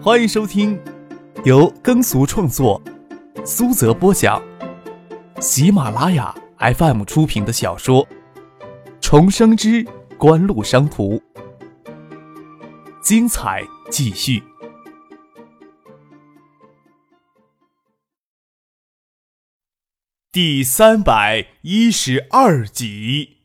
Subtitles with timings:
[0.00, 0.80] 欢迎收听
[1.44, 2.80] 由耕俗创作、
[3.44, 4.40] 苏泽播讲、
[5.40, 8.06] 喜马拉雅 FM 出品的小说
[9.00, 9.84] 《重生之
[10.16, 11.16] 官路商途》，
[13.02, 14.44] 精彩继续，
[20.30, 23.38] 第三百一十二集。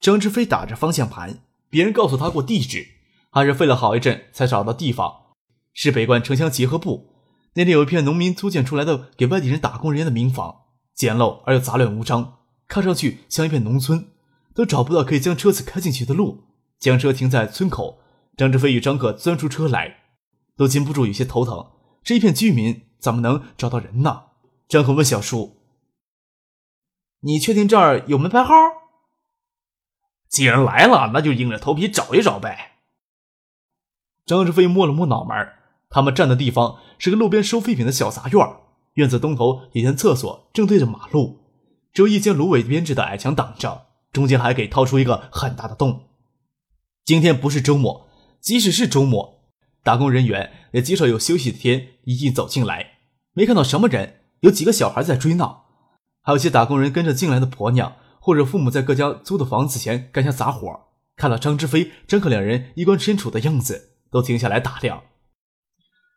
[0.00, 1.43] 张志飞打着方向盘，
[1.74, 2.86] 别人告诉他过地址，
[3.30, 5.32] 还是费了好一阵才找到地方。
[5.72, 7.10] 是北关城乡结合部。
[7.54, 12.34] 那里有一片农民租建出来的给外地人打工人员的民房，简陋而又杂乱无章，
[12.68, 14.06] 看上去像一片农村，
[14.54, 16.44] 都找不到可以将车子开进去的路。
[16.78, 17.98] 将车停在村口，
[18.36, 19.96] 张志飞与张可钻出车来，
[20.56, 21.72] 都禁不住有些头疼。
[22.04, 24.26] 这一片居民怎么能找到人呢？
[24.68, 25.56] 张可问小叔
[27.22, 28.54] ：“你确定这儿有门牌号？”
[30.34, 32.72] 既然来了，那就硬着头皮找一找呗。
[34.26, 35.36] 张志飞摸了摸脑门，
[35.88, 38.56] 他们站的地方是个路边收废品的小杂院，
[38.94, 41.38] 院子东头一间厕所正对着马路，
[41.92, 46.08] 只有一间芦苇编制的矮墙挡着，中间还给掏出一个很大的洞。
[47.04, 48.08] 今天不是周末，
[48.40, 49.44] 即使是周末，
[49.84, 52.94] 打工人员也极少有休息的天一一走进来，
[53.34, 55.66] 没看到什么人，有几个小孩在追闹，
[56.22, 57.94] 还有些打工人跟着进来的婆娘。
[58.24, 60.80] 或者父母在各家租的房子前干下杂活，
[61.14, 65.02] 看到张之飞、张克两人衣冠楚楚的样子，都停下来打量。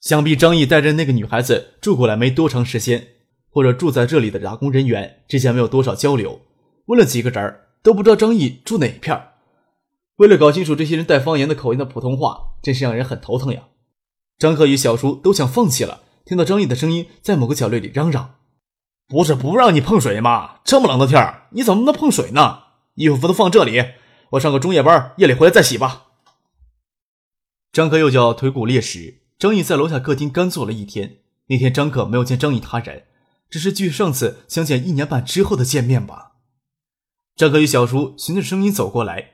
[0.00, 3.08] 想必张毅带着那个女孩子住过来没多长时间，
[3.50, 6.40] 或者住在这里的打工人员之间没有多少交流。
[6.86, 9.22] 问了几个人，都不知道张毅住哪片。
[10.16, 13.64] 为了搞清楚这些人带方言的口音的普通话，真是让人很头疼呀。
[14.38, 18.36] 张克与小叔都想放弃了，听到张毅的声音在某个角落里嚷嚷。
[19.10, 20.60] 不是不让你碰水吗？
[20.64, 22.60] 这么冷的天儿，你怎么能碰水呢？
[22.94, 23.84] 衣服都放这里，
[24.30, 26.06] 我上个中夜班，夜里回来再洗吧。
[27.72, 31.18] 张克又叫腿骨裂时，张毅在楼下客厅干坐了一天。
[31.48, 33.06] 那天张克没有见张毅他人，
[33.50, 36.34] 只是距上次相见一年半之后的见面吧。
[37.34, 39.32] 张克与小叔循着声音走过来，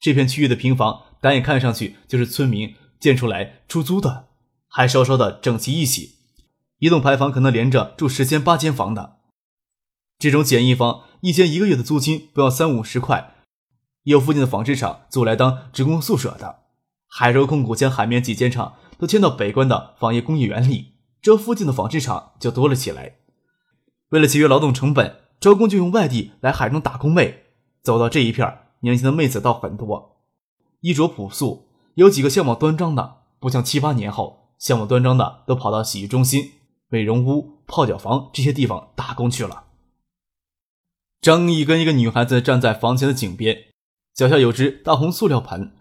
[0.00, 4.30] 这片区域的平房，单眼看上去就是村民建出来出租的，
[4.66, 6.08] 还稍稍的整齐一些。
[6.82, 9.18] 一栋排房可能连着住十间八间房的，
[10.18, 13.36] 这种简易房一间一个月的租金不要三五十块。
[14.02, 16.62] 有附近的纺织厂租来当职工宿舍的。
[17.06, 23.18] 海柔控股将海绵几间厂都迁到北关的纺业工业园里，这附近的纺织厂就多了起来。
[24.08, 27.44] 为了节约劳动成本，招工就用外地来海中打工妹。
[27.84, 30.16] 走到这一片，年轻的妹子倒很多，
[30.80, 36.54] 衣着朴素，有几个相貌端庄的，不像七八年后相貌端庄的都跑到洗浴中心。
[36.92, 39.64] 美容屋、泡脚房这些地方打工去了。
[41.22, 43.56] 张毅跟一个女孩子站在房前的井边，
[44.14, 45.72] 脚下有只大红塑料盆，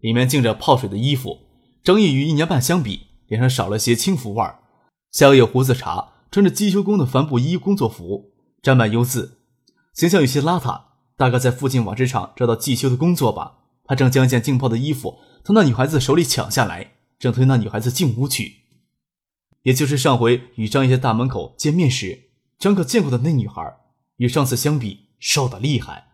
[0.00, 1.40] 里面浸着泡水的衣服。
[1.82, 4.60] 张毅与一年半相比，脸上少了些轻浮味儿。
[5.12, 8.32] 下有胡子茬，穿着机修工的帆布衣工作服，
[8.62, 9.40] 沾满油渍，
[9.92, 10.84] 形象有些邋遢。
[11.18, 13.58] 大概在附近纺织厂找到技修的工作吧。
[13.84, 18.63] 他正将一件浸泡的衣服从那女孩子手里抢下来，正推那女孩子进屋去。
[19.64, 23.76] 也就是上回与张爷在大门口见面时，张可见过的那女孩，
[24.16, 26.08] 与上次相比瘦得厉害，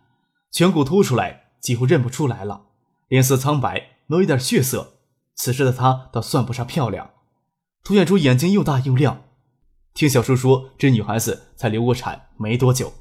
[0.53, 2.67] 颧骨凸出来，几乎认不出来了，
[3.09, 4.95] 脸色苍白，没有一点血色。
[5.35, 7.11] 此时的她倒算不上漂亮，
[7.83, 9.25] 凸显出眼睛又大又亮。
[9.95, 12.93] 听小叔说，这女孩子才流过产没多久，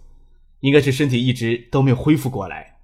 [0.61, 2.79] 应该是身体一直都没有恢复过来。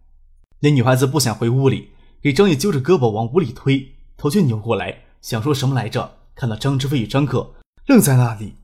[0.60, 1.90] 那女孩子不想回屋里，
[2.22, 6.20] 给张爷揪着胳膊往屋里推，头却扭过来，想说什么来着。
[6.36, 7.56] 看到张志飞与张克
[7.88, 8.58] 愣在那里，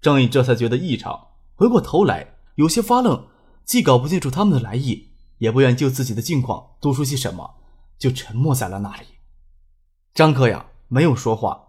[0.00, 3.26] 张毅这才觉得异常，回过头来有些发愣，
[3.64, 5.08] 既搞不清楚他们的来意，
[5.38, 7.56] 也不愿就自己的境况多说些什么，
[7.98, 9.06] 就沉默在了那里。
[10.14, 11.66] 张克呀，没有说话。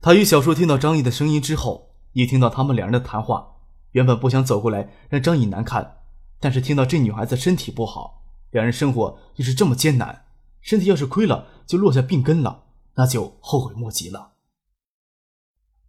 [0.00, 3.56] 他与小叔听到张毅的声音之后，一听到他们两人的谈话，
[3.92, 5.98] 原本不想走过来让张毅难看，
[6.38, 10.24] 但是听到这女孩子身体不好，两人生活又是这么艰难，
[10.60, 14.31] 身体要是亏了就落下病根了，那就后悔莫及了。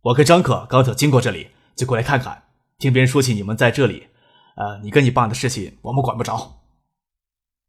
[0.03, 2.43] 我跟张可刚巧经过这里，就过来看看。
[2.77, 4.07] 听别人说起你们在这里，
[4.57, 6.65] 呃，你跟你爸的事情我们管不着。”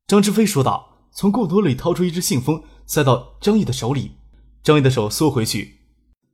[0.09, 4.17] 张志飞说道，从裤兜里掏出一只信封，塞到张毅的手里。
[4.65, 5.83] 张毅的手缩回去，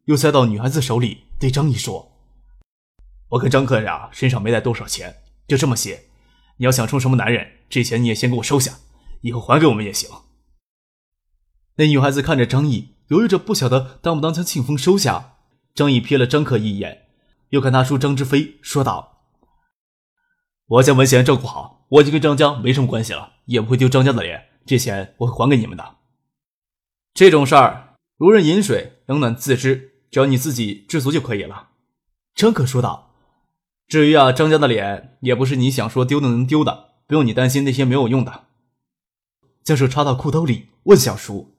[0.06, 2.12] 又塞到女孩子手里，对张毅说
[3.30, 5.16] ：“我跟张可呀，身上没带多少钱，
[5.46, 6.04] 就这么些。
[6.56, 8.78] 你要想充什么男人，这钱你也先给我收下，
[9.20, 10.08] 以后还给我们也行。”
[11.76, 15.34] 那女孩子看着张毅，犹豫着，不晓得当不当将信封收下。
[15.74, 17.06] 张毅瞥了张克一眼，
[17.50, 19.22] 又看他叔张之飞，说道
[20.66, 24.48] ：“我将文贤照顾好，我已经跟张家没什么关系了，也不会丢张家的脸。
[24.66, 25.96] 这钱我会还给你们的。”
[27.14, 31.70] 这种事儿，如人饮水，冷暖自知，只要你自己知足就可以了。”
[32.34, 33.14] 张可说道。
[33.88, 38.44] “至于啊，张家的脸，也不是你想说丢就能丢的，不用你担心那些没有用的。”
[39.64, 41.56] 将手插到裤兜里，问小叔：“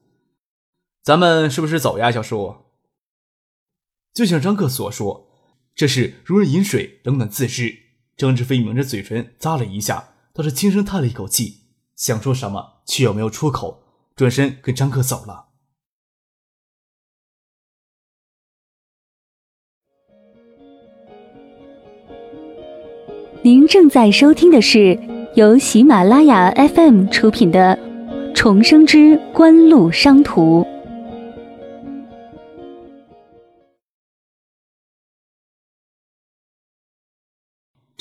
[1.03, 2.55] 咱们是不是走呀，小叔？”
[4.13, 5.27] 就像张克所说，
[5.73, 7.77] 这是如人饮水，冷暖自知。
[8.17, 11.61] 张志飞抿着嘴唇咂了一下，倒是轻声叹了一口气，
[11.95, 13.83] 想说什么却又没有出口，
[14.15, 15.47] 转身跟张克走了。
[23.43, 24.99] 您正在收听的是
[25.35, 27.75] 由喜马拉雅 FM 出品的
[28.35, 30.61] 《重生之官路商途》。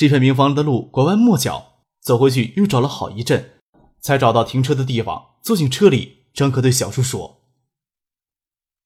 [0.00, 3.60] 这片民房的路拐弯抹角，走回去又找了好一阵，
[4.00, 5.34] 才找到停车的地方。
[5.42, 7.42] 坐进车里，张可对小叔说：“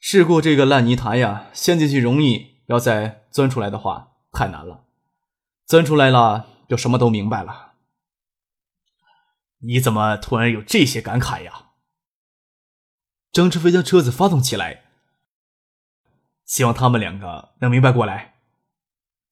[0.00, 4.86] 试过这个烂泥潭呀，陷进去容易，要再钻出来的话太难了。
[5.66, 7.74] 钻出来了，就什么都明白了。”
[9.62, 11.68] 你怎么突然有这些感慨呀？
[13.30, 14.82] 张志飞将车子发动起来，
[16.44, 18.34] 希望他们两个能明白过来。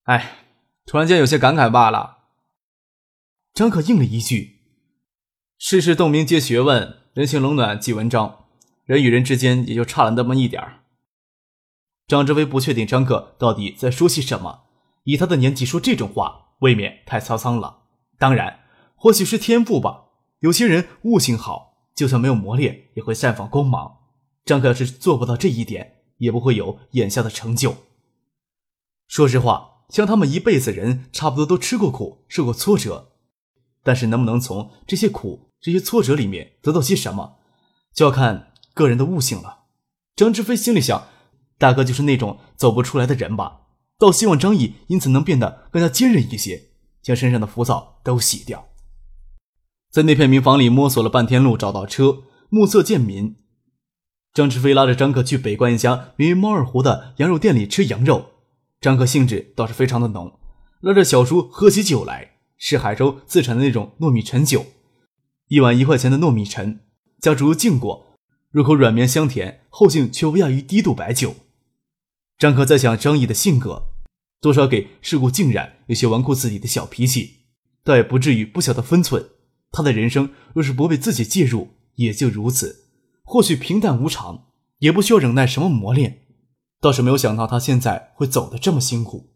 [0.04, 0.38] 哎。
[0.84, 2.18] 突然间有些感慨罢了。
[3.54, 4.60] 张可应了一句
[5.58, 8.46] ：“世事洞明皆学问，人情冷暖即文章。
[8.84, 10.80] 人与人之间也就差了那么一点儿。”
[12.08, 14.64] 张志威不确定张克到底在说些什么，
[15.04, 17.84] 以他的年纪说这种话，未免太沧桑了。
[18.18, 18.64] 当然，
[18.96, 20.06] 或许是天赋吧。
[20.40, 23.98] 有些人悟性好，就算没有磨练，也会绽放光芒。
[24.44, 27.76] 张克要是做不到这一点，也不会有眼下的成就。
[29.06, 29.71] 说实话。
[29.88, 33.12] 像他们一辈子人，差不多都吃过苦，受过挫折，
[33.82, 37.36] 但是能不能从这些苦、这些挫折里面得到些什么，
[37.94, 39.64] 就要看个人的悟性了。
[40.16, 41.08] 张志飞心里想，
[41.58, 43.62] 大哥就是那种走不出来的人吧，
[43.98, 46.70] 倒希望张毅因此能变得更加坚韧一些，
[47.02, 48.68] 将身上的浮躁都洗掉。
[49.90, 53.36] 在那片民房里摸索了半天路，找到车，目色见民。
[54.32, 58.31] 张志飞拉着张克去北关一家名为猫二湖的羊肉店里吃羊肉。
[58.82, 60.40] 张克兴致倒是非常的浓，
[60.80, 64.66] 拉着小叔喝起酒来，是海州自产的那种糯米陈酒，
[65.46, 66.80] 一碗一块钱的糯米陈，
[67.20, 68.16] 将竹浸过，
[68.50, 71.36] 入口软绵香甜，后劲却不亚于低度白酒。
[72.36, 73.84] 张克在想张毅的性格，
[74.40, 77.44] 多少给世故浸染，有些纨绔子弟的小脾气，
[77.84, 79.24] 倒也不至于不晓得分寸。
[79.70, 82.86] 他的人生若是不被自己介入，也就如此，
[83.22, 84.48] 或许平淡无常，
[84.78, 86.21] 也不需要忍耐什么磨练。
[86.82, 89.30] 倒是没有想到他现在会走得这么辛苦。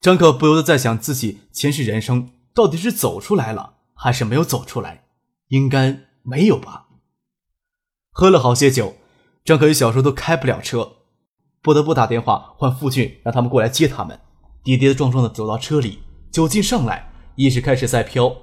[0.00, 5.04] 张可不由得在想，自己前世人生到底是走出来了，还是没有走出来？
[5.46, 6.88] 应该没有吧。
[8.10, 8.96] 喝了好些酒，
[9.44, 10.96] 张可与小叔都开不了车，
[11.62, 14.18] 不得不打电话唤父亲，让他们过来接他们。
[14.64, 16.00] 跌跌撞撞的走到车里，
[16.32, 18.36] 酒劲上来，意识开始在飘。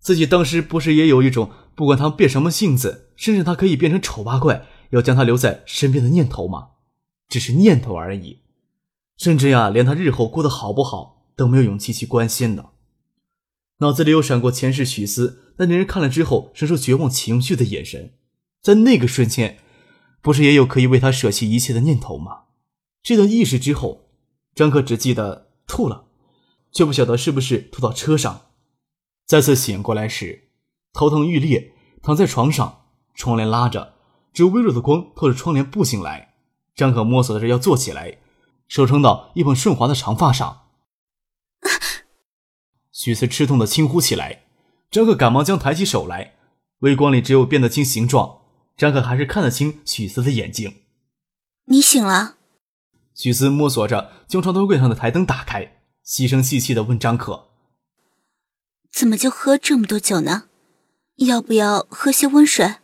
[0.00, 6.72] 自己当时不是也有一种不管他们变什么性子，甚至他可以变成丑八怪，要将他留在身边的念头吗？
[7.28, 8.40] 只是念头而已，
[9.16, 12.70] 甚至呀，连他日后过得好不好都没有勇气去关心呢。
[13.78, 18.14] 脑子里又闪过前世许思那令人看了之后深受绝望情绪的眼神，
[18.62, 19.58] 在那个瞬间，
[20.22, 22.44] 不是也有可以为他舍弃一切的念头吗？
[23.02, 24.08] 这段意识之后，
[24.54, 26.06] 张克只记得吐了，
[26.72, 28.42] 却不晓得是不是吐到车上。
[29.26, 30.48] 再次醒过来时，
[30.92, 33.94] 头疼欲裂，躺在床上，窗帘拉着，
[34.32, 36.33] 只有微弱的光透着窗帘布进来。
[36.74, 38.18] 张可摸索着要坐起来，
[38.66, 40.62] 手撑到一捧顺滑的长发上。
[42.90, 44.44] 许思吃痛的轻呼起来，
[44.90, 46.34] 张可赶忙将抬起手来，
[46.78, 48.42] 微光里只有变得清形状，
[48.76, 50.82] 张可还是看得清许思的眼睛。
[51.66, 52.36] 你醒了？
[53.14, 57.48] 许思摸索着将床头柜上的台灯打开，细声细气的问张可
[58.92, 60.44] ：“怎么就喝这么多酒呢？
[61.16, 62.76] 要不要喝些温水？”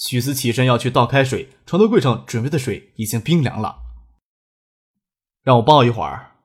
[0.00, 3.82] 许思起身要去倒开水，床头柜上准备的水已经冰凉了。
[5.42, 6.36] 让我抱一会儿。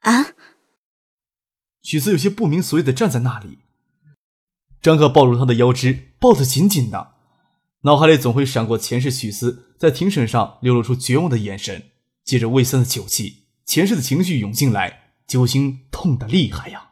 [0.00, 0.34] 啊！
[1.80, 3.60] 许思有些不明所以的站在那里。
[4.82, 7.14] 张克抱住他的腰肢，抱得紧紧的，
[7.84, 11.90] 脑海里总会闪过前世许思在庭审上流露出绝望的眼神，
[12.22, 16.90] 借着未散的酒气，前世的情绪涌进来，揪心痛的厉害呀。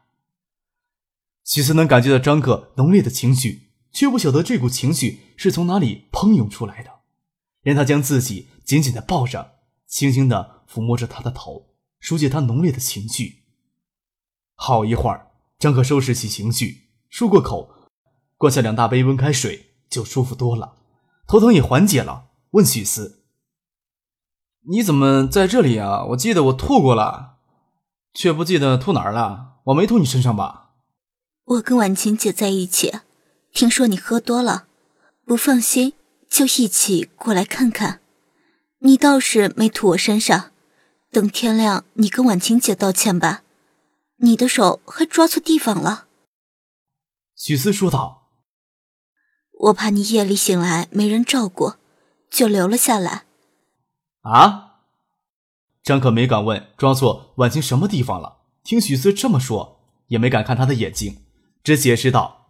[1.45, 3.72] 许思能感觉到张克浓烈的情绪。
[3.93, 7.01] 却不晓得这股情绪是从哪里喷涌出来的，
[7.63, 13.43] 让他将自己紧紧的抱着，轻轻的抚摸着他的头，疏解他浓烈的情绪。
[14.55, 17.75] 好一会儿，张可收拾起情绪，漱过口，
[18.37, 20.77] 灌下两大杯温开水，就舒服多了，
[21.27, 23.25] 头疼也缓解了，问许思
[24.71, 26.05] ：“你怎么在这里啊？
[26.11, 27.39] 我记得我吐过了，
[28.15, 29.59] 却不记得吐哪儿了。
[29.65, 30.71] 我没吐你身上吧？”
[31.45, 32.93] 我跟婉晴姐在一起，
[33.53, 34.67] 听说你喝多了，
[35.25, 35.93] 不放心，
[36.29, 38.01] 就一起过来看看。
[38.79, 40.51] 你倒是没吐我身上，
[41.11, 43.43] 等天亮你跟婉晴姐道歉吧。
[44.17, 46.07] 你的手还抓错地方了。
[47.37, 48.29] 许思说道
[49.61, 51.75] ：“我怕你夜里醒来没人照顾，
[52.31, 53.25] 就留了下来。”
[54.23, 54.71] 啊！
[55.83, 58.39] 张可没敢问抓错婉晴什么地方了。
[58.65, 61.25] 听许思这么说，也没敢看他的眼睛，
[61.65, 62.42] 只解释道：“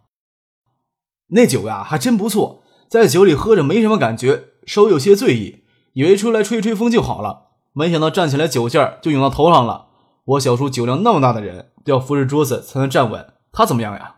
[1.33, 5.63] 那酒呀，还真不错，在酒里喝着没什么感觉，稍微有些醉意，
[5.93, 9.87] 以为出来吹吹风就好了，没想到站起来酒劲儿就涌到头上了。
[10.25, 14.17] 我小叔酒量那么大的人，都要扶着桌子才能站稳，他怎么样呀？”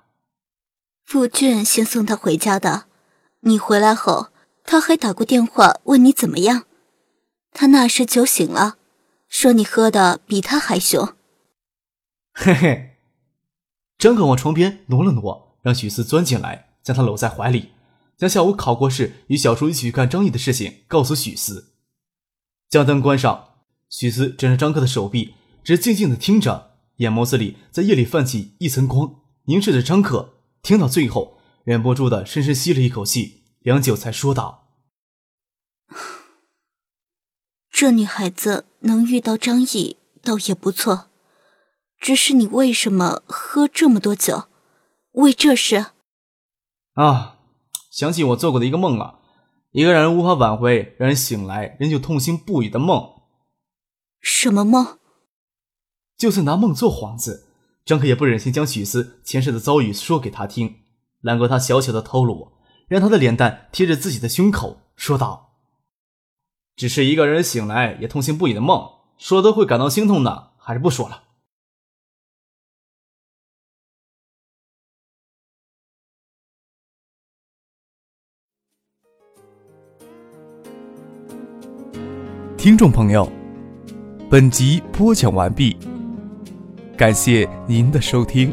[1.05, 2.85] 傅俊先送他回家的，
[3.41, 4.27] 你回来后，
[4.63, 6.63] 他还打过电话问你怎么样。
[7.51, 8.75] 他那时酒醒了，
[9.29, 11.13] 说你喝的比他还凶。
[12.33, 12.97] 嘿嘿，
[13.97, 17.71] 张可往床边挪了挪，让许四钻进来，将他搂在怀里，
[18.15, 21.73] 将下午考过试与小叔一起去看张毅的事情告诉许思。
[22.69, 23.55] 将灯关上，
[23.89, 29.15] 许思枕着张克的手臂，只静静的听着，眼眸子里在夜里泛起一层光，
[29.45, 30.35] 凝视着张克。
[30.61, 34.69] 听到最后，忍不住的深深吸了一口气，良久才说道
[37.71, 41.09] ：“这女孩子能遇到张毅，倒也不错。
[41.99, 44.45] 只是你为什么喝这么多酒？
[45.13, 45.87] 为这事？
[46.95, 47.37] 啊，
[47.89, 49.19] 想起我做过的一个梦了，
[49.71, 53.21] 一个让人无法挽回，让人醒来仍旧痛心不已的梦。
[54.19, 54.97] 什么梦？
[56.17, 57.43] 就算拿梦做幌子。”
[57.85, 60.77] 张克也不忍心将许思前世的遭遇说给他听，
[61.21, 62.53] 揽过他小小的头颅，
[62.87, 65.59] 让他的脸蛋贴着自己的胸口，说道
[66.75, 71.24] ：“只是一个人醒来也痛心不已的梦，说都会感到心痛的，还是不说了。”
[82.65, 83.31] 听众朋友，
[84.27, 85.77] 本集播讲完毕。
[86.97, 88.51] 感谢您的收听。